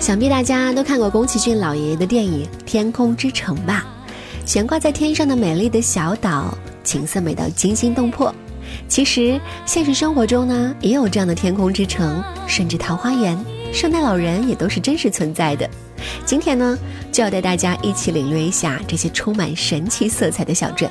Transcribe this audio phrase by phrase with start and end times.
[0.00, 3.84] 想必大家都看过宫崎骏老爷爷的电影《天空之城》吧？
[4.46, 8.34] 悬挂在天上的美丽的小岛，景色美到惊心动魄。
[8.88, 13.38] 其实现实生活中呢，也有这样的天空之城，甚至桃花源、
[13.74, 15.68] 圣诞老人也都是真实存在的。
[16.24, 16.78] 今天呢，
[17.12, 20.90] 就要带大家一起领略一下这些充满神奇色彩的小镇。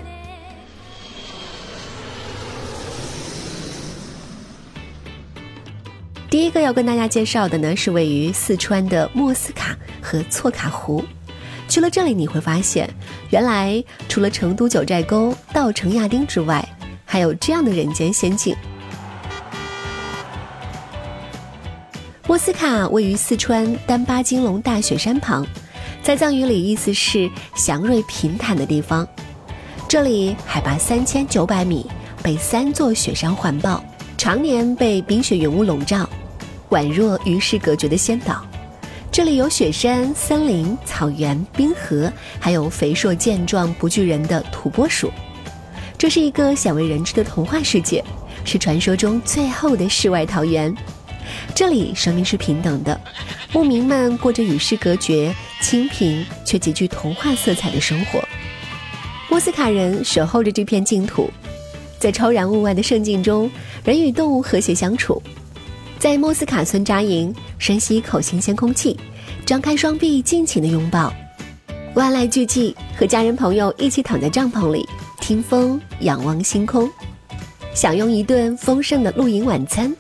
[6.50, 11.06] 一个要跟大家介绍的呢，是位于四川的莫斯卡和措卡湖。
[11.68, 12.90] 去了这里，你会发现，
[13.30, 16.68] 原来除了成都九寨沟、稻城亚丁之外，
[17.06, 18.56] 还有这样的人间仙境。
[22.26, 25.46] 莫斯卡位于四川丹巴金龙大雪山旁，
[26.02, 29.08] 在藏语里意思是祥瑞平坦的地方。
[29.88, 31.86] 这里海拔三千九百米，
[32.24, 33.84] 被三座雪山环抱，
[34.18, 36.10] 常年被冰雪云雾笼罩。
[36.70, 38.46] 宛若与世隔绝的仙岛，
[39.12, 45.12] 这里有雪山、森林、草原、冰河，还有肥硕健壮、不惧人的土拨鼠。
[45.98, 48.04] 这是一个鲜为人知的童话世界，
[48.46, 50.74] 是传说中最后的世外桃源。
[51.56, 53.00] 这里生命是平等的，
[53.52, 58.24] 牧民们过着与世隔绝、清贫却极具童话色彩的生活。
[59.28, 61.30] 莫斯卡人守候着这片净土，
[62.00, 63.50] 在超然物外的圣境中，
[63.84, 65.22] 人与动物和谐相处。
[66.00, 68.98] 在莫斯卡村扎营，深吸一口新鲜空气，
[69.46, 71.14] 张开双臂，尽情的拥抱，
[71.94, 74.88] 万籁俱寂，和家人朋友一起躺在帐篷里，
[75.20, 76.90] 听风，仰望星空，
[77.74, 79.94] 享用一顿丰盛的露营晚餐，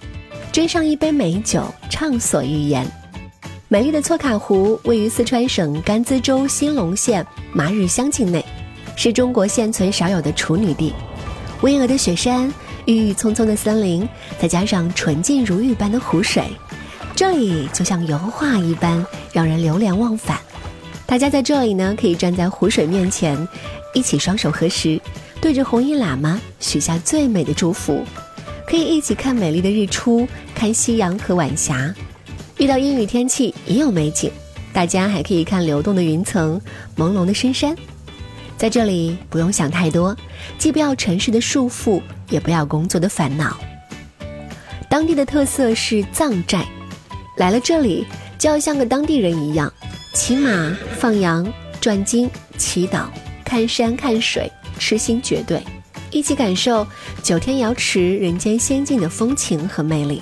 [0.53, 2.89] 斟上一杯美酒，畅所欲言。
[3.67, 8.43] 美丽的措卡湖位于四川省甘孜州兴隆县马日乡境内，
[8.95, 10.93] 是中国现存少有的处女地，
[11.59, 12.49] 巍峨的雪山。
[12.85, 14.07] 郁郁葱葱的森林，
[14.39, 16.43] 再加上纯净如玉般的湖水，
[17.15, 20.39] 这里就像油画一般，让人流连忘返。
[21.05, 23.47] 大家在这里呢，可以站在湖水面前，
[23.93, 24.99] 一起双手合十，
[25.41, 28.03] 对着红衣喇嘛许下最美的祝福。
[28.67, 31.93] 可以一起看美丽的日出，看夕阳和晚霞。
[32.57, 34.31] 遇到阴雨天气也有美景，
[34.71, 36.61] 大家还可以看流动的云层、
[36.95, 37.75] 朦胧的深山。
[38.59, 40.13] 在这里不用想太多，
[40.57, 43.57] 既不要城市的束缚，也不要工作的烦恼。
[44.89, 46.65] 当地的特色是藏寨，
[47.37, 48.05] 来了这里
[48.37, 49.71] 就要像个当地人一样，
[50.13, 51.49] 骑马、放羊、
[51.79, 53.05] 转经、祈祷、
[53.45, 55.63] 看山看水，痴心绝对，
[56.11, 56.85] 一起感受
[57.23, 60.21] 九天瑶池人间仙境的风情和魅力。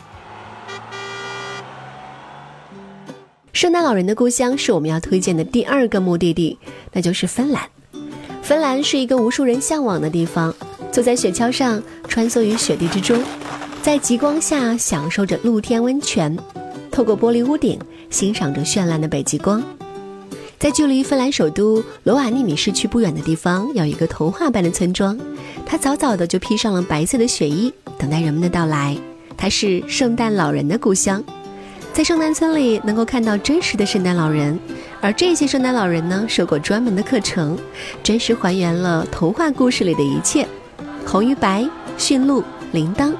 [3.51, 6.59] 圣诞老人的故乡是我们要推荐的第二个目的地，
[6.91, 7.67] 那就是芬兰。
[8.47, 10.55] 芬兰是一个无数人向往的地方，
[10.89, 13.21] 坐在雪橇上穿梭于雪地之中，
[13.81, 16.33] 在极光下享受着露天温泉，
[16.89, 17.77] 透过玻璃屋顶
[18.09, 19.61] 欣赏着绚烂的北极光。
[20.57, 25.19] 在距离芬兰首都罗瓦涅米市区不远的地方，有一个童话般的村庄，
[25.65, 28.97] 它早早的就披上了白色的雪衣，等待人们的到来。
[29.35, 31.21] 它是圣诞老人的故乡，
[31.91, 34.57] 在圣诞村里能够看到真实的圣诞老人。
[34.99, 37.57] 而这些圣诞老人呢，受过专门的课程，
[38.03, 40.45] 真实还原了童话故事里的一切。
[41.05, 41.67] 红与白、
[41.97, 43.13] 驯鹿、铃铛，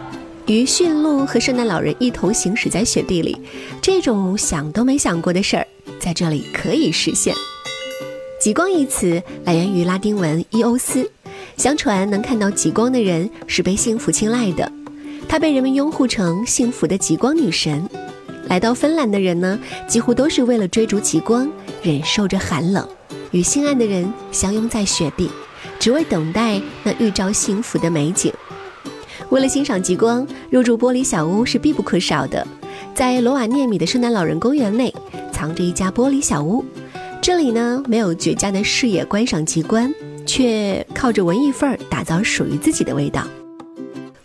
[0.48, 3.38] 与驯鹿和圣诞老人一同行驶在雪地里，
[3.82, 5.68] 这种想都没想过的事儿，
[6.00, 7.34] 在这里可以实现。
[8.42, 11.10] 极光一词来源于拉丁文伊欧斯，
[11.58, 14.72] 相传能看到极光的人是被幸福青睐的，
[15.30, 17.88] 她被人们拥护成幸福的极光女神。
[18.48, 21.50] 来到芬兰的人呢，几乎都是为了追逐极光，
[21.88, 22.86] 忍受着寒冷，
[23.32, 25.32] 与心爱的人相拥在雪地，
[25.80, 28.30] 只为等待那预兆幸福的美景。
[29.30, 32.46] 为了欣赏极光，入住玻璃小屋是必不可少的。
[32.94, 34.94] 在罗瓦涅米的圣诞老人公园内，
[35.32, 36.66] 藏着一家玻璃小屋。
[37.22, 39.90] 这里呢，没有绝佳的视野观赏奇观，
[40.26, 43.26] 却靠着文艺范儿打造属于自己的味道。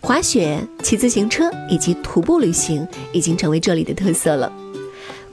[0.01, 4.51] 滑雪、骑自行车以及徒步旅行已经成为这里的特色了。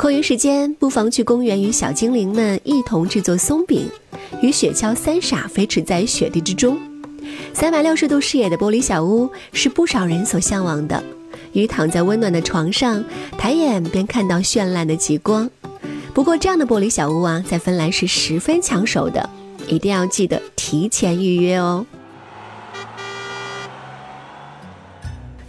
[0.01, 3.87] 空余时间，不妨去公园与小精灵们一同制作松饼，
[4.41, 6.81] 与雪橇三傻飞驰在雪地之中。
[7.53, 11.05] 三百六十度视野的玻璃小屋是不少人所向往的。
[11.53, 13.05] 与躺在温暖的床上，
[13.37, 15.51] 抬眼便看到绚烂的极光。
[16.15, 19.29] 不过，这样的玻璃小屋啊，在芬兰是十分抢手的，
[19.69, 21.85] 一定要记得提前预约哦。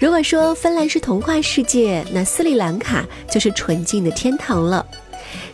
[0.02, 4.84] 如果说芬兰是童话世界，那斯里兰卡就是纯净的天堂了。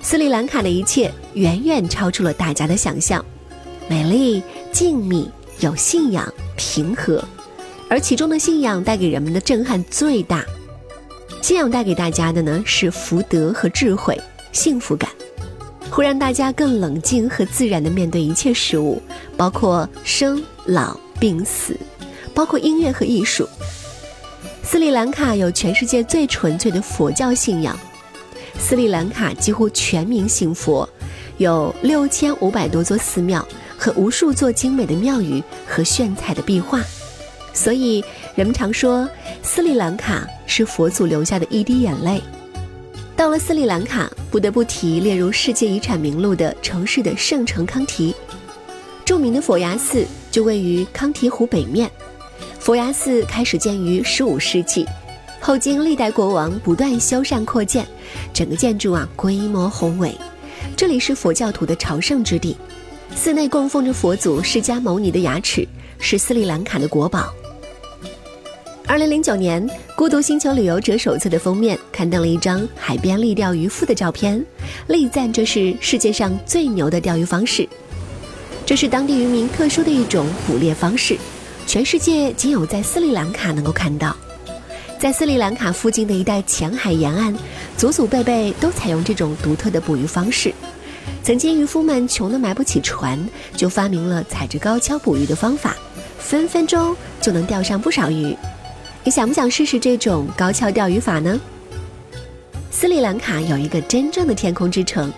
[0.01, 3.23] 斯里兰卡的一切远远超出了大家的想象，
[3.89, 4.41] 美丽、
[4.71, 5.27] 静谧、
[5.59, 7.21] 有信仰、平和。
[7.89, 10.45] 而其中的信仰带给人们的震撼最大，
[11.41, 14.17] 信仰带给大家的呢是福德和智慧、
[14.53, 15.11] 幸福感，
[15.89, 19.01] 会让大家更冷静和自然地面对一切事物，
[19.35, 21.77] 包括生老病死，
[22.33, 23.45] 包括音乐和艺术。
[24.69, 27.80] 斯里兰卡有全世界最纯粹的佛教信仰，
[28.60, 30.88] 斯里兰卡几乎全民信佛，
[31.38, 33.48] 有六千五百多座寺庙
[33.78, 36.84] 和无数座精美的庙宇和炫彩的壁画。
[37.54, 38.04] 所以，
[38.36, 39.10] 人们常说
[39.42, 42.22] 斯里兰卡是佛祖留下的一滴眼泪。
[43.16, 48.14] 到了斯里兰卡，不得不提列入世界遗产名录的城市的圣城康提。
[49.06, 51.90] 著名的佛牙寺就位于康提湖北面。
[52.68, 54.86] 佛牙寺开始建于十五世纪，
[55.40, 57.88] 后经历代国王不断修缮扩建，
[58.34, 60.14] 整个建筑啊规模宏伟。
[60.75, 62.58] 这里是佛教徒的朝圣之地，
[63.16, 65.66] 寺内供奉着佛祖释迦牟尼的牙齿，
[65.98, 67.34] 是斯里兰卡的国宝。
[68.86, 69.66] 二零零九年，
[69.96, 74.46] 《孤独星球旅游者手册》的封面刊登了一张海边立钓渔夫的照片，
[74.88, 77.66] 力赞这是世界上最牛的钓鱼方式。
[78.66, 81.18] 这是当地渔民特殊的一种捕猎方式，
[81.68, 84.16] 全世界仅有在斯里兰卡能够看到。
[84.98, 87.36] 在斯里兰卡附近的一带浅海沿岸，
[87.75, 90.54] 祖祖辈辈都采用这种独特的捕鱼方式。
[91.22, 93.19] 曾经渔夫们穷得买不起船，
[93.54, 95.75] 就发明了踩着高跷捕鱼的方法，
[96.18, 98.34] 分分钟就能钓上不少鱼。
[99.04, 101.38] 你想不想试试这种高跷钓鱼法呢？
[102.72, 105.12] 斯里兰卡有一个真正的天空之城，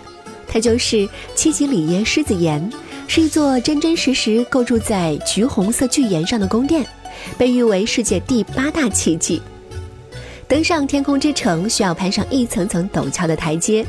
[0.48, 2.70] 它就是七级里耶狮子岩，
[3.12, 6.86] 是一座真真实实构筑在橘红色巨岩上的宫殿，
[7.36, 9.42] 被誉为世界第八大奇迹。
[10.46, 13.84] 登上天空之城需要攀上一层层陡峭的台阶，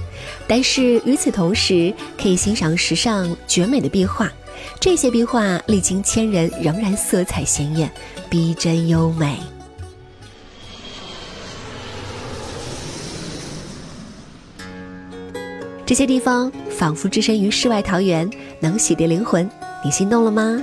[0.48, 4.28] 但是与此同时可以欣赏时尚绝美的壁画，
[4.80, 7.92] 这些壁画历经千人仍然色彩鲜艳，
[8.28, 9.38] 逼真优美。
[15.92, 18.30] 这些地方仿佛置身于世外桃源，
[18.62, 19.46] 能洗涤灵魂。
[19.84, 20.58] 你心动了吗？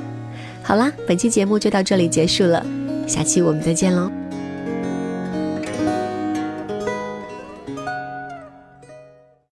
[0.63, 2.65] 好啦，本期节目就到这里结束了，
[3.07, 4.11] 下期我们再见喽。